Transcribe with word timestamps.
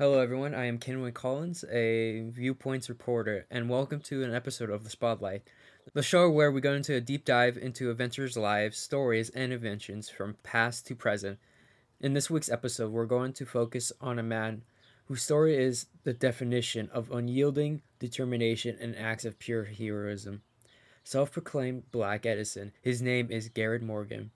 Hello, 0.00 0.20
everyone. 0.20 0.54
I 0.54 0.66
am 0.66 0.78
Kenway 0.78 1.10
Collins, 1.10 1.64
a 1.72 2.20
Viewpoints 2.30 2.88
reporter, 2.88 3.46
and 3.50 3.68
welcome 3.68 3.98
to 4.02 4.22
an 4.22 4.32
episode 4.32 4.70
of 4.70 4.84
The 4.84 4.90
Spotlight, 4.90 5.42
the 5.92 6.04
show 6.04 6.30
where 6.30 6.52
we 6.52 6.60
go 6.60 6.74
into 6.74 6.94
a 6.94 7.00
deep 7.00 7.24
dive 7.24 7.56
into 7.56 7.90
adventurers' 7.90 8.36
lives, 8.36 8.78
stories, 8.78 9.28
and 9.30 9.52
inventions 9.52 10.08
from 10.08 10.36
past 10.44 10.86
to 10.86 10.94
present. 10.94 11.40
In 12.00 12.14
this 12.14 12.30
week's 12.30 12.48
episode, 12.48 12.92
we're 12.92 13.06
going 13.06 13.32
to 13.32 13.44
focus 13.44 13.90
on 14.00 14.20
a 14.20 14.22
man 14.22 14.62
whose 15.06 15.22
story 15.22 15.56
is 15.56 15.86
the 16.04 16.12
definition 16.12 16.88
of 16.92 17.10
unyielding 17.10 17.82
determination 17.98 18.76
and 18.80 18.94
acts 18.96 19.24
of 19.24 19.40
pure 19.40 19.64
heroism. 19.64 20.42
Self 21.02 21.32
proclaimed 21.32 21.90
Black 21.90 22.24
Edison, 22.24 22.70
his 22.80 23.02
name 23.02 23.32
is 23.32 23.48
Garrett 23.48 23.82
Morgan 23.82 24.30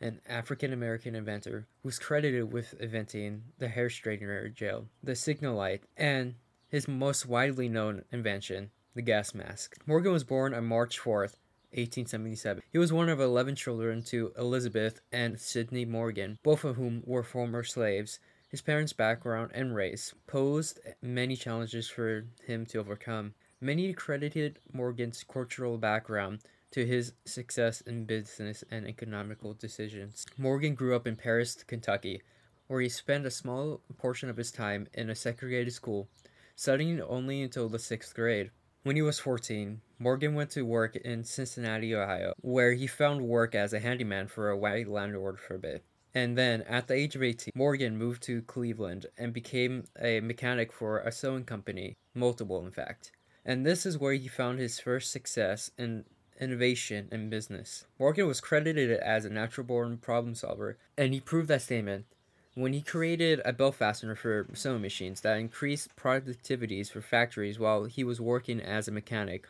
an 0.00 0.20
African 0.28 0.72
American 0.72 1.14
inventor 1.14 1.66
who's 1.82 1.98
credited 1.98 2.52
with 2.52 2.74
inventing 2.80 3.42
the 3.58 3.68
hair 3.68 3.88
straightener 3.88 4.52
gel, 4.54 4.86
the 5.02 5.16
signal 5.16 5.56
light, 5.56 5.82
and 5.96 6.34
his 6.68 6.86
most 6.86 7.26
widely 7.26 7.68
known 7.68 8.04
invention, 8.12 8.70
the 8.94 9.02
gas 9.02 9.34
mask. 9.34 9.76
Morgan 9.86 10.12
was 10.12 10.24
born 10.24 10.54
on 10.54 10.64
March 10.66 11.00
4th, 11.00 11.36
1877. 11.72 12.62
He 12.70 12.78
was 12.78 12.92
one 12.92 13.08
of 13.08 13.20
11 13.20 13.56
children 13.56 14.02
to 14.04 14.32
Elizabeth 14.38 15.00
and 15.12 15.38
Sidney 15.38 15.84
Morgan, 15.84 16.38
both 16.42 16.64
of 16.64 16.76
whom 16.76 17.02
were 17.04 17.22
former 17.22 17.62
slaves. 17.62 18.20
His 18.48 18.62
parents' 18.62 18.94
background 18.94 19.50
and 19.54 19.74
race 19.74 20.14
posed 20.26 20.80
many 21.02 21.36
challenges 21.36 21.88
for 21.88 22.24
him 22.46 22.64
to 22.66 22.78
overcome. 22.78 23.34
Many 23.60 23.92
credited 23.92 24.58
Morgan's 24.72 25.24
cultural 25.24 25.76
background 25.76 26.40
to 26.72 26.86
his 26.86 27.12
success 27.24 27.80
in 27.80 28.04
business 28.04 28.64
and 28.70 28.86
economical 28.86 29.54
decisions. 29.54 30.26
Morgan 30.36 30.74
grew 30.74 30.94
up 30.94 31.06
in 31.06 31.16
Paris, 31.16 31.62
Kentucky, 31.66 32.22
where 32.66 32.80
he 32.80 32.88
spent 32.88 33.26
a 33.26 33.30
small 33.30 33.80
portion 33.96 34.28
of 34.28 34.36
his 34.36 34.52
time 34.52 34.86
in 34.92 35.10
a 35.10 35.14
segregated 35.14 35.72
school, 35.72 36.08
studying 36.56 37.00
only 37.00 37.42
until 37.42 37.68
the 37.68 37.78
sixth 37.78 38.14
grade. 38.14 38.50
When 38.82 38.96
he 38.96 39.02
was 39.02 39.18
14, 39.18 39.80
Morgan 39.98 40.34
went 40.34 40.50
to 40.50 40.62
work 40.62 40.94
in 40.96 41.24
Cincinnati, 41.24 41.94
Ohio, 41.94 42.32
where 42.40 42.72
he 42.72 42.86
found 42.86 43.22
work 43.22 43.54
as 43.54 43.72
a 43.72 43.80
handyman 43.80 44.28
for 44.28 44.50
a 44.50 44.56
white 44.56 44.88
landlord 44.88 45.40
for 45.40 45.56
a 45.56 45.58
bit. 45.58 45.84
And 46.14 46.38
then, 46.38 46.62
at 46.62 46.88
the 46.88 46.94
age 46.94 47.16
of 47.16 47.22
18, 47.22 47.52
Morgan 47.54 47.98
moved 47.98 48.22
to 48.24 48.42
Cleveland 48.42 49.06
and 49.18 49.32
became 49.32 49.84
a 50.00 50.20
mechanic 50.20 50.72
for 50.72 51.00
a 51.00 51.12
sewing 51.12 51.44
company, 51.44 51.96
multiple 52.14 52.64
in 52.64 52.70
fact. 52.70 53.12
And 53.44 53.64
this 53.64 53.84
is 53.84 53.98
where 53.98 54.14
he 54.14 54.28
found 54.28 54.58
his 54.58 54.80
first 54.80 55.10
success 55.10 55.70
in 55.78 56.04
innovation, 56.40 57.08
in 57.10 57.30
business. 57.30 57.86
Morgan 57.98 58.26
was 58.26 58.40
credited 58.40 58.90
as 58.90 59.24
a 59.24 59.30
natural 59.30 59.66
born 59.66 59.98
problem 59.98 60.34
solver, 60.34 60.78
and 60.96 61.12
he 61.12 61.20
proved 61.20 61.48
that 61.48 61.62
statement 61.62 62.06
when 62.54 62.72
he 62.72 62.80
created 62.80 63.40
a 63.44 63.52
belt 63.52 63.76
fastener 63.76 64.16
for 64.16 64.48
sewing 64.52 64.82
machines 64.82 65.20
that 65.20 65.38
increased 65.38 65.94
productivities 65.94 66.90
for 66.90 67.00
factories 67.00 67.58
while 67.58 67.84
he 67.84 68.02
was 68.02 68.20
working 68.20 68.60
as 68.60 68.88
a 68.88 68.92
mechanic. 68.92 69.46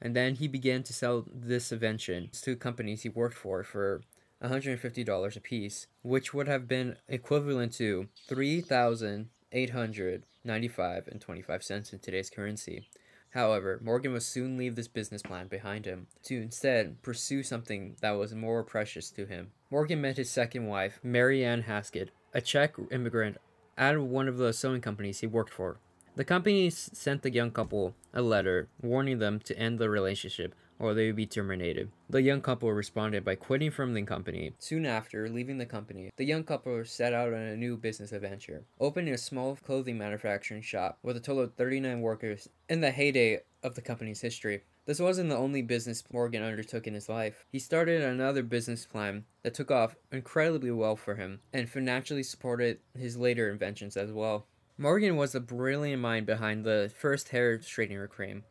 And 0.00 0.14
then 0.14 0.36
he 0.36 0.46
began 0.46 0.84
to 0.84 0.92
sell 0.92 1.24
this 1.32 1.72
invention 1.72 2.30
to 2.42 2.54
companies 2.54 3.02
he 3.02 3.08
worked 3.08 3.36
for 3.36 3.64
for 3.64 4.02
$150 4.42 5.36
a 5.36 5.40
piece, 5.40 5.86
which 6.02 6.34
would 6.34 6.46
have 6.46 6.68
been 6.68 6.96
equivalent 7.08 7.72
to 7.74 8.06
3,895 8.28 11.08
and 11.08 11.20
25 11.20 11.62
cents 11.62 11.92
in 11.92 11.98
today's 11.98 12.30
currency. 12.30 12.88
However, 13.34 13.80
Morgan 13.82 14.12
would 14.12 14.22
soon 14.22 14.56
leave 14.56 14.76
this 14.76 14.86
business 14.86 15.20
plan 15.20 15.48
behind 15.48 15.86
him 15.86 16.06
to 16.22 16.40
instead 16.40 17.02
pursue 17.02 17.42
something 17.42 17.96
that 18.00 18.12
was 18.12 18.32
more 18.32 18.62
precious 18.62 19.10
to 19.10 19.26
him. 19.26 19.50
Morgan 19.72 20.00
met 20.00 20.18
his 20.18 20.30
second 20.30 20.68
wife, 20.68 21.00
Mary 21.02 21.44
Ann 21.44 21.62
Haskett, 21.62 22.12
a 22.32 22.40
Czech 22.40 22.76
immigrant 22.92 23.38
at 23.76 23.98
one 23.98 24.28
of 24.28 24.36
the 24.36 24.52
sewing 24.52 24.80
companies 24.80 25.18
he 25.18 25.26
worked 25.26 25.52
for. 25.52 25.78
The 26.14 26.24
company 26.24 26.70
sent 26.70 27.22
the 27.22 27.32
young 27.32 27.50
couple 27.50 27.96
a 28.12 28.22
letter 28.22 28.68
warning 28.80 29.18
them 29.18 29.40
to 29.40 29.58
end 29.58 29.80
the 29.80 29.90
relationship 29.90 30.54
or 30.78 30.94
they 30.94 31.06
would 31.06 31.16
be 31.16 31.26
terminated. 31.26 31.90
The 32.10 32.22
young 32.22 32.40
couple 32.40 32.72
responded 32.72 33.24
by 33.24 33.34
quitting 33.34 33.70
from 33.70 33.94
the 33.94 34.02
company. 34.02 34.52
Soon 34.58 34.86
after 34.86 35.28
leaving 35.28 35.58
the 35.58 35.66
company, 35.66 36.10
the 36.16 36.24
young 36.24 36.44
couple 36.44 36.84
set 36.84 37.12
out 37.12 37.32
on 37.32 37.40
a 37.40 37.56
new 37.56 37.76
business 37.76 38.12
adventure, 38.12 38.64
opening 38.80 39.14
a 39.14 39.18
small 39.18 39.56
clothing 39.56 39.98
manufacturing 39.98 40.62
shop 40.62 40.98
with 41.02 41.16
a 41.16 41.20
total 41.20 41.44
of 41.44 41.54
39 41.54 42.00
workers 42.00 42.48
in 42.68 42.80
the 42.80 42.90
heyday 42.90 43.40
of 43.62 43.74
the 43.74 43.82
company's 43.82 44.20
history. 44.20 44.62
This 44.86 45.00
wasn't 45.00 45.30
the 45.30 45.36
only 45.36 45.62
business 45.62 46.04
Morgan 46.12 46.42
undertook 46.42 46.86
in 46.86 46.92
his 46.92 47.08
life. 47.08 47.46
He 47.50 47.58
started 47.58 48.02
another 48.02 48.42
business 48.42 48.84
plan 48.84 49.24
that 49.42 49.54
took 49.54 49.70
off 49.70 49.96
incredibly 50.12 50.70
well 50.70 50.94
for 50.94 51.14
him 51.14 51.40
and 51.54 51.70
financially 51.70 52.22
supported 52.22 52.80
his 52.96 53.16
later 53.16 53.50
inventions 53.50 53.96
as 53.96 54.12
well. 54.12 54.46
Morgan 54.76 55.16
was 55.16 55.32
the 55.32 55.40
brilliant 55.40 56.02
mind 56.02 56.26
behind 56.26 56.64
the 56.64 56.92
first 56.94 57.28
hair 57.28 57.58
straightener 57.58 58.08
cream, 58.08 58.42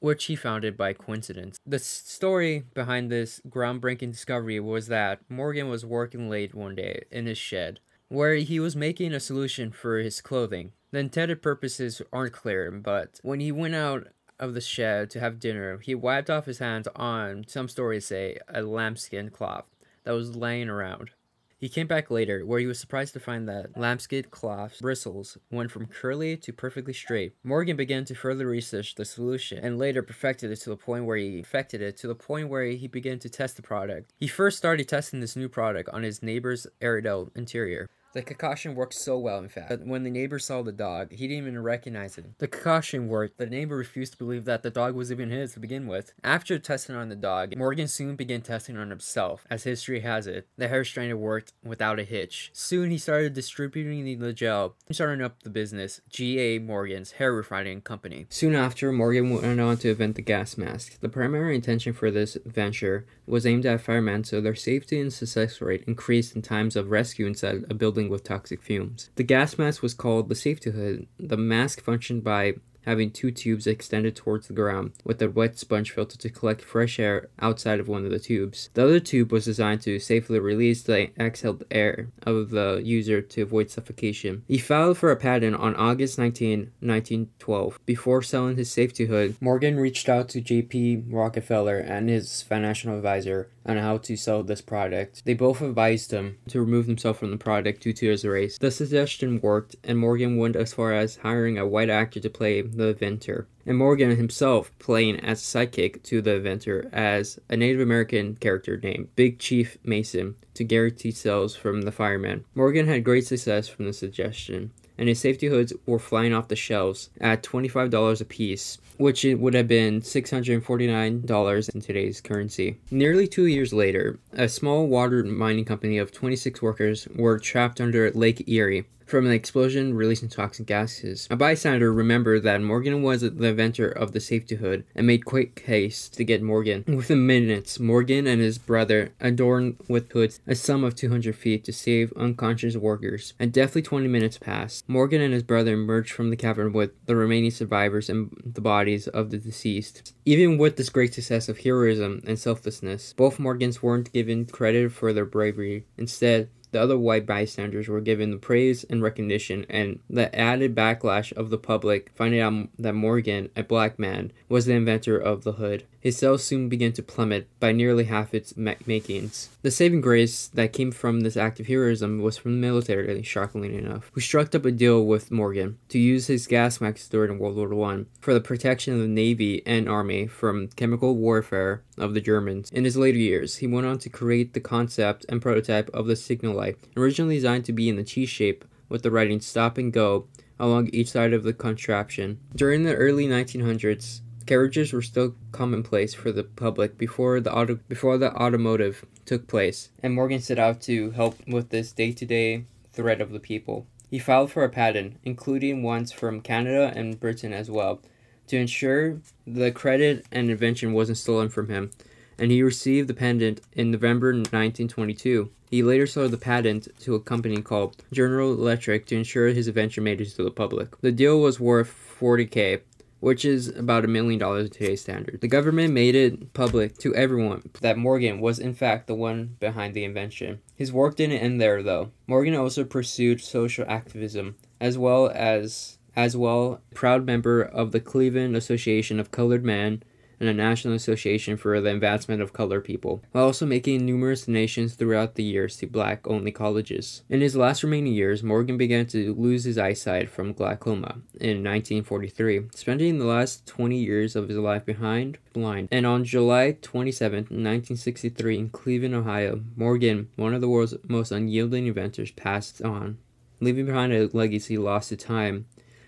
which 0.00 0.24
he 0.26 0.36
founded 0.36 0.76
by 0.76 0.92
coincidence. 0.92 1.58
The 1.66 1.78
story 1.78 2.64
behind 2.74 3.10
this 3.10 3.40
groundbreaking 3.48 4.12
discovery 4.12 4.60
was 4.60 4.86
that 4.88 5.20
Morgan 5.28 5.68
was 5.68 5.84
working 5.84 6.28
late 6.30 6.54
one 6.54 6.74
day 6.74 7.02
in 7.10 7.26
his 7.26 7.38
shed, 7.38 7.80
where 8.08 8.36
he 8.36 8.60
was 8.60 8.76
making 8.76 9.12
a 9.12 9.20
solution 9.20 9.70
for 9.70 9.98
his 9.98 10.20
clothing. 10.20 10.72
The 10.90 11.00
intended 11.00 11.42
purposes 11.42 12.00
aren't 12.12 12.32
clear, 12.32 12.70
but 12.70 13.20
when 13.22 13.40
he 13.40 13.52
went 13.52 13.74
out 13.74 14.08
of 14.38 14.54
the 14.54 14.60
shed 14.60 15.10
to 15.10 15.20
have 15.20 15.40
dinner, 15.40 15.78
he 15.78 15.94
wiped 15.94 16.30
off 16.30 16.46
his 16.46 16.60
hands 16.60 16.88
on, 16.94 17.44
some 17.48 17.68
stories 17.68 18.06
say, 18.06 18.38
a 18.48 18.62
lambskin 18.62 19.30
cloth 19.30 19.66
that 20.04 20.12
was 20.12 20.36
laying 20.36 20.68
around. 20.68 21.10
He 21.58 21.68
came 21.68 21.88
back 21.88 22.08
later, 22.08 22.46
where 22.46 22.60
he 22.60 22.66
was 22.66 22.78
surprised 22.78 23.14
to 23.14 23.20
find 23.20 23.48
that 23.48 23.76
lambskin 23.76 24.24
cloth's 24.30 24.80
bristles 24.80 25.36
went 25.50 25.72
from 25.72 25.86
curly 25.86 26.36
to 26.36 26.52
perfectly 26.52 26.92
straight. 26.92 27.34
Morgan 27.42 27.76
began 27.76 28.04
to 28.04 28.14
further 28.14 28.46
research 28.46 28.94
the 28.94 29.04
solution 29.04 29.58
and 29.58 29.76
later 29.76 30.00
perfected 30.00 30.52
it 30.52 30.60
to 30.60 30.70
the 30.70 30.76
point 30.76 31.04
where 31.04 31.16
he 31.16 31.42
perfected 31.42 31.82
it 31.82 31.96
to 31.96 32.06
the 32.06 32.14
point 32.14 32.48
where 32.48 32.64
he 32.64 32.86
began 32.86 33.18
to 33.18 33.28
test 33.28 33.56
the 33.56 33.62
product. 33.62 34.12
He 34.16 34.28
first 34.28 34.56
started 34.56 34.88
testing 34.88 35.18
this 35.18 35.34
new 35.34 35.48
product 35.48 35.88
on 35.88 36.04
his 36.04 36.22
neighbor's 36.22 36.68
Airedale 36.80 37.32
terrier. 37.46 37.88
The 38.14 38.22
concoction 38.22 38.74
worked 38.74 38.94
so 38.94 39.18
well, 39.18 39.38
in 39.38 39.48
fact, 39.48 39.68
that 39.68 39.86
when 39.86 40.02
the 40.02 40.10
neighbor 40.10 40.38
saw 40.38 40.62
the 40.62 40.72
dog, 40.72 41.12
he 41.12 41.28
didn't 41.28 41.46
even 41.46 41.62
recognize 41.62 42.16
it. 42.16 42.38
The 42.38 42.48
concoction 42.48 43.06
worked. 43.08 43.36
The 43.36 43.46
neighbor 43.46 43.76
refused 43.76 44.12
to 44.12 44.18
believe 44.18 44.46
that 44.46 44.62
the 44.62 44.70
dog 44.70 44.94
was 44.94 45.12
even 45.12 45.30
his 45.30 45.52
to 45.52 45.60
begin 45.60 45.86
with. 45.86 46.12
After 46.24 46.58
testing 46.58 46.96
on 46.96 47.10
the 47.10 47.16
dog, 47.16 47.54
Morgan 47.56 47.86
soon 47.86 48.16
began 48.16 48.40
testing 48.40 48.78
on 48.78 48.88
himself. 48.88 49.46
As 49.50 49.64
history 49.64 50.00
has 50.00 50.26
it, 50.26 50.48
the 50.56 50.68
hair 50.68 50.84
strainer 50.84 51.16
worked 51.16 51.52
without 51.62 51.98
a 51.98 52.04
hitch. 52.04 52.50
Soon 52.54 52.90
he 52.90 52.98
started 52.98 53.34
distributing 53.34 54.18
the 54.18 54.32
gel 54.32 54.74
and 54.86 54.96
starting 54.96 55.22
up 55.22 55.42
the 55.42 55.50
business, 55.50 56.00
G.A. 56.08 56.60
Morgan's 56.60 57.12
Hair 57.12 57.34
Refining 57.34 57.82
Company. 57.82 58.26
Soon 58.30 58.54
after, 58.54 58.90
Morgan 58.90 59.30
went 59.30 59.60
on 59.60 59.76
to 59.78 59.90
invent 59.90 60.16
the 60.16 60.22
gas 60.22 60.56
mask. 60.56 60.98
The 61.00 61.08
primary 61.08 61.54
intention 61.54 61.92
for 61.92 62.10
this 62.10 62.38
venture 62.46 63.06
was 63.26 63.44
aimed 63.44 63.66
at 63.66 63.82
firemen 63.82 64.24
so 64.24 64.40
their 64.40 64.54
safety 64.54 64.98
and 64.98 65.12
success 65.12 65.60
rate 65.60 65.84
increased 65.86 66.34
in 66.34 66.40
times 66.40 66.74
of 66.74 66.90
rescue 66.90 67.26
inside 67.26 67.64
a 67.68 67.74
building 67.74 67.97
with 68.06 68.22
toxic 68.22 68.62
fumes. 68.62 69.10
The 69.16 69.24
gas 69.24 69.58
mask 69.58 69.82
was 69.82 69.94
called 69.94 70.28
the 70.28 70.34
safety 70.34 70.70
hood. 70.70 71.08
The 71.18 71.36
mask 71.36 71.82
functioned 71.82 72.22
by 72.22 72.54
having 72.88 73.10
two 73.10 73.30
tubes 73.30 73.66
extended 73.66 74.16
towards 74.16 74.46
the 74.46 74.54
ground, 74.54 74.92
with 75.04 75.20
a 75.20 75.28
wet 75.28 75.58
sponge 75.58 75.90
filter 75.90 76.16
to 76.16 76.30
collect 76.30 76.62
fresh 76.62 76.98
air 76.98 77.28
outside 77.38 77.80
of 77.80 77.86
one 77.86 78.06
of 78.06 78.10
the 78.10 78.18
tubes. 78.18 78.70
The 78.72 78.84
other 78.84 78.98
tube 78.98 79.30
was 79.30 79.44
designed 79.44 79.82
to 79.82 79.98
safely 79.98 80.38
release 80.38 80.82
the 80.82 81.10
exhaled 81.20 81.64
air 81.70 82.08
of 82.22 82.48
the 82.48 82.80
user 82.82 83.20
to 83.20 83.42
avoid 83.42 83.70
suffocation. 83.70 84.42
He 84.48 84.56
filed 84.56 84.96
for 84.96 85.10
a 85.10 85.16
patent 85.16 85.56
on 85.56 85.76
August 85.76 86.18
19, 86.18 86.72
1912. 86.80 87.78
Before 87.84 88.22
selling 88.22 88.56
his 88.56 88.70
safety 88.70 89.04
hood, 89.04 89.36
Morgan 89.40 89.78
reached 89.78 90.08
out 90.08 90.30
to 90.30 90.40
J.P. 90.40 91.04
Rockefeller 91.10 91.78
and 91.78 92.08
his 92.08 92.40
financial 92.40 92.96
advisor 92.96 93.50
on 93.68 93.76
how 93.76 93.98
to 93.98 94.16
sell 94.16 94.42
this 94.42 94.62
product. 94.62 95.22
They 95.24 95.34
both 95.34 95.60
advised 95.60 96.10
him 96.10 96.38
to 96.48 96.60
remove 96.60 96.86
himself 96.86 97.18
from 97.18 97.30
the 97.30 97.36
product 97.36 97.82
due 97.82 97.92
to 97.92 98.10
his 98.10 98.24
race. 98.24 98.58
The 98.58 98.70
suggestion 98.70 99.40
worked, 99.40 99.76
and 99.84 99.98
Morgan 99.98 100.38
went 100.38 100.56
as 100.56 100.72
far 100.72 100.94
as 100.94 101.18
hiring 101.18 101.58
a 101.58 101.66
white 101.66 101.90
actor 101.90 102.18
to 102.20 102.30
play 102.30 102.62
the 102.62 102.88
inventor, 102.88 103.46
and 103.66 103.76
Morgan 103.76 104.16
himself 104.16 104.72
playing 104.78 105.20
as 105.20 105.42
a 105.42 105.58
sidekick 105.58 106.02
to 106.04 106.22
the 106.22 106.36
inventor 106.36 106.88
as 106.92 107.38
a 107.50 107.56
Native 107.56 107.82
American 107.82 108.36
character 108.36 108.78
named 108.78 109.14
Big 109.14 109.38
Chief 109.38 109.76
Mason 109.84 110.36
to 110.54 110.64
guarantee 110.64 111.10
sales 111.10 111.54
from 111.54 111.82
the 111.82 111.92
fireman. 111.92 112.44
Morgan 112.54 112.88
had 112.88 113.04
great 113.04 113.26
success 113.26 113.68
from 113.68 113.84
the 113.84 113.92
suggestion 113.92 114.72
and 114.98 115.08
his 115.08 115.20
safety 115.20 115.46
hoods 115.46 115.72
were 115.86 115.98
flying 115.98 116.34
off 116.34 116.48
the 116.48 116.56
shelves 116.56 117.10
at 117.20 117.42
$25 117.42 118.20
a 118.20 118.24
piece, 118.24 118.78
which 118.96 119.24
it 119.24 119.36
would 119.36 119.54
have 119.54 119.68
been 119.68 120.00
$649 120.00 121.74
in 121.74 121.80
today's 121.80 122.20
currency. 122.20 122.78
Nearly 122.90 123.26
two 123.26 123.46
years 123.46 123.72
later, 123.72 124.18
a 124.32 124.48
small 124.48 124.86
water 124.86 125.22
mining 125.24 125.64
company 125.64 125.98
of 125.98 126.12
26 126.12 126.60
workers 126.60 127.08
were 127.14 127.38
trapped 127.38 127.80
under 127.80 128.10
Lake 128.10 128.48
Erie 128.48 128.84
from 129.08 129.24
the 129.24 129.34
explosion 129.34 129.94
releasing 129.94 130.28
toxic 130.28 130.66
gases. 130.66 131.26
A 131.30 131.36
bystander 131.36 131.92
remembered 131.92 132.42
that 132.42 132.62
Morgan 132.62 133.02
was 133.02 133.22
the 133.22 133.28
inventor 133.44 133.88
of 133.88 134.12
the 134.12 134.20
safety 134.20 134.56
hood 134.56 134.84
and 134.94 135.06
made 135.06 135.24
quick 135.24 135.62
haste 135.66 136.14
to 136.14 136.24
get 136.24 136.42
Morgan. 136.42 136.84
Within 136.86 137.26
minutes, 137.26 137.80
Morgan 137.80 138.26
and 138.26 138.40
his 138.40 138.58
brother 138.58 139.12
adorned 139.20 139.76
with 139.88 140.12
hoods 140.12 140.40
a 140.46 140.54
sum 140.54 140.84
of 140.84 140.94
200 140.94 141.34
feet 141.34 141.64
to 141.64 141.72
save 141.72 142.12
unconscious 142.16 142.76
workers. 142.76 143.34
And 143.38 143.52
definitely 143.52 143.82
20 143.82 144.08
minutes 144.08 144.38
passed. 144.38 144.88
Morgan 144.88 145.20
and 145.20 145.32
his 145.32 145.42
brother 145.42 145.74
emerged 145.74 146.12
from 146.12 146.30
the 146.30 146.36
cavern 146.36 146.72
with 146.72 146.90
the 147.06 147.16
remaining 147.16 147.50
survivors 147.50 148.08
and 148.08 148.30
the 148.44 148.60
bodies 148.60 149.08
of 149.08 149.30
the 149.30 149.38
deceased. 149.38 150.12
Even 150.24 150.58
with 150.58 150.76
this 150.76 150.90
great 150.90 151.14
success 151.14 151.48
of 151.48 151.60
heroism 151.60 152.22
and 152.26 152.38
selflessness, 152.38 153.14
both 153.14 153.38
Morgans 153.38 153.82
weren't 153.82 154.12
given 154.12 154.44
credit 154.44 154.92
for 154.92 155.12
their 155.12 155.24
bravery. 155.24 155.84
Instead, 155.96 156.50
the 156.70 156.80
other 156.80 156.98
white 156.98 157.26
bystanders 157.26 157.88
were 157.88 158.00
given 158.00 158.30
the 158.30 158.36
praise 158.36 158.84
and 158.84 159.02
recognition, 159.02 159.64
and 159.68 160.00
the 160.08 160.34
added 160.38 160.74
backlash 160.74 161.32
of 161.32 161.50
the 161.50 161.58
public 161.58 162.10
finding 162.14 162.40
out 162.40 162.68
that 162.78 162.94
Morgan, 162.94 163.50
a 163.56 163.62
black 163.62 163.98
man, 163.98 164.32
was 164.48 164.66
the 164.66 164.74
inventor 164.74 165.18
of 165.18 165.44
the 165.44 165.52
hood. 165.52 165.84
His 166.00 166.16
sales 166.16 166.44
soon 166.44 166.68
began 166.68 166.92
to 166.92 167.02
plummet 167.02 167.48
by 167.58 167.72
nearly 167.72 168.04
half 168.04 168.32
its 168.32 168.56
makings. 168.56 169.48
The 169.62 169.70
saving 169.70 170.00
grace 170.00 170.48
that 170.48 170.72
came 170.72 170.92
from 170.92 171.20
this 171.20 171.36
act 171.36 171.58
of 171.58 171.66
heroism 171.66 172.20
was 172.20 172.36
from 172.36 172.52
the 172.52 172.66
military, 172.66 173.22
shockingly 173.22 173.74
enough, 173.76 174.10
who 174.12 174.20
struck 174.20 174.54
up 174.54 174.64
a 174.64 174.70
deal 174.70 175.04
with 175.04 175.30
Morgan 175.30 175.78
to 175.88 175.98
use 175.98 176.28
his 176.28 176.46
gas 176.46 176.80
masks 176.80 177.08
during 177.08 177.38
World 177.38 177.56
War 177.56 177.92
I 177.92 178.04
for 178.20 178.32
the 178.32 178.40
protection 178.40 178.94
of 178.94 179.00
the 179.00 179.08
Navy 179.08 179.62
and 179.66 179.88
Army 179.88 180.26
from 180.26 180.68
chemical 180.68 181.16
warfare 181.16 181.82
of 181.96 182.14
the 182.14 182.20
Germans. 182.20 182.70
In 182.70 182.84
his 182.84 182.96
later 182.96 183.18
years, 183.18 183.56
he 183.56 183.66
went 183.66 183.86
on 183.86 183.98
to 183.98 184.08
create 184.08 184.54
the 184.54 184.60
concept 184.60 185.26
and 185.28 185.42
prototype 185.42 185.90
of 185.90 186.06
the 186.06 186.16
signal 186.16 186.54
light, 186.54 186.76
originally 186.96 187.36
designed 187.36 187.64
to 187.64 187.72
be 187.72 187.88
in 187.88 187.96
the 187.96 188.04
T 188.04 188.24
shape 188.24 188.64
with 188.88 189.02
the 189.02 189.10
writing 189.10 189.40
stop 189.40 189.76
and 189.76 189.92
go 189.92 190.26
along 190.60 190.88
each 190.92 191.10
side 191.10 191.32
of 191.32 191.42
the 191.42 191.52
contraption. 191.52 192.38
During 192.54 192.82
the 192.82 192.94
early 192.94 193.26
1900s, 193.26 194.20
Carriages 194.48 194.94
were 194.94 195.02
still 195.02 195.34
commonplace 195.52 196.14
for 196.14 196.32
the 196.32 196.42
public 196.42 196.96
before 196.96 197.38
the 197.38 197.52
auto 197.52 197.78
before 197.86 198.16
the 198.16 198.34
automotive 198.34 199.04
took 199.26 199.46
place, 199.46 199.90
and 200.02 200.14
Morgan 200.14 200.40
set 200.40 200.58
out 200.58 200.80
to 200.80 201.10
help 201.10 201.36
with 201.46 201.68
this 201.68 201.92
day-to-day 201.92 202.64
threat 202.90 203.20
of 203.20 203.30
the 203.30 203.40
people. 203.40 203.86
He 204.10 204.18
filed 204.18 204.50
for 204.50 204.64
a 204.64 204.70
patent, 204.70 205.18
including 205.22 205.82
ones 205.82 206.12
from 206.12 206.40
Canada 206.40 206.90
and 206.96 207.20
Britain 207.20 207.52
as 207.52 207.70
well, 207.70 208.00
to 208.46 208.56
ensure 208.56 209.20
the 209.46 209.70
credit 209.70 210.24
and 210.32 210.48
invention 210.50 210.94
wasn't 210.94 211.18
stolen 211.18 211.50
from 211.50 211.68
him, 211.68 211.90
and 212.38 212.50
he 212.50 212.62
received 212.62 213.06
the 213.06 213.12
patent 213.12 213.60
in 213.74 213.90
November 213.90 214.32
1922. 214.32 215.50
He 215.70 215.82
later 215.82 216.06
sold 216.06 216.30
the 216.30 216.38
patent 216.38 216.88
to 217.00 217.14
a 217.14 217.20
company 217.20 217.60
called 217.60 218.02
General 218.14 218.54
Electric 218.54 219.04
to 219.08 219.16
ensure 219.16 219.48
his 219.48 219.68
invention 219.68 220.04
made 220.04 220.22
it 220.22 220.30
to 220.30 220.42
the 220.42 220.50
public. 220.50 220.98
The 221.02 221.12
deal 221.12 221.38
was 221.38 221.60
worth 221.60 221.94
40k, 222.18 222.80
which 223.20 223.44
is 223.44 223.68
about 223.68 224.04
a 224.04 224.08
million 224.08 224.38
dollars 224.38 224.66
in 224.66 224.70
today's 224.70 225.00
standard. 225.00 225.40
The 225.40 225.48
government 225.48 225.92
made 225.92 226.14
it 226.14 226.52
public 226.52 226.98
to 226.98 227.14
everyone 227.14 227.70
that 227.80 227.98
Morgan 227.98 228.40
was 228.40 228.58
in 228.58 228.74
fact 228.74 229.06
the 229.06 229.14
one 229.14 229.56
behind 229.60 229.94
the 229.94 230.04
invention. 230.04 230.60
His 230.74 230.92
work 230.92 231.16
didn't 231.16 231.38
end 231.38 231.60
there 231.60 231.82
though. 231.82 232.12
Morgan 232.26 232.54
also 232.54 232.84
pursued 232.84 233.40
social 233.40 233.84
activism 233.88 234.56
as 234.80 234.96
well 234.96 235.30
as 235.34 235.98
as 236.16 236.36
well 236.36 236.80
proud 236.94 237.24
member 237.24 237.62
of 237.62 237.92
the 237.92 238.00
Cleveland 238.00 238.56
Association 238.56 239.20
of 239.20 239.30
Colored 239.30 239.64
Men 239.64 240.02
and 240.40 240.48
a 240.48 240.54
national 240.54 240.94
association 240.94 241.56
for 241.56 241.80
the 241.80 241.90
advancement 241.90 242.42
of 242.42 242.52
colored 242.52 242.84
people, 242.84 243.22
while 243.32 243.44
also 243.44 243.66
making 243.66 244.04
numerous 244.04 244.46
donations 244.46 244.94
throughout 244.94 245.34
the 245.34 245.42
years 245.42 245.76
to 245.76 245.86
black 245.86 246.26
only 246.26 246.50
colleges. 246.50 247.22
In 247.28 247.40
his 247.40 247.56
last 247.56 247.82
remaining 247.82 248.12
years, 248.12 248.42
Morgan 248.42 248.76
began 248.76 249.06
to 249.06 249.34
lose 249.34 249.64
his 249.64 249.78
eyesight 249.78 250.30
from 250.30 250.52
glaucoma 250.52 251.20
in 251.40 251.64
1943, 251.64 252.68
spending 252.74 253.18
the 253.18 253.24
last 253.24 253.66
20 253.66 253.96
years 253.96 254.36
of 254.36 254.48
his 254.48 254.58
life 254.58 254.84
behind 254.84 255.38
blind. 255.52 255.88
And 255.90 256.06
on 256.06 256.24
July 256.24 256.76
27, 256.80 257.38
1963, 257.38 258.58
in 258.58 258.70
Cleveland, 258.70 259.14
Ohio, 259.14 259.62
Morgan, 259.76 260.28
one 260.36 260.54
of 260.54 260.60
the 260.60 260.68
world's 260.68 260.94
most 261.06 261.32
unyielding 261.32 261.86
inventors, 261.86 262.30
passed 262.30 262.82
on, 262.82 263.18
leaving 263.60 263.86
behind 263.86 264.12
a 264.12 264.28
legacy 264.32 264.78
lost 264.78 265.08
to 265.08 265.16
time 265.16 265.66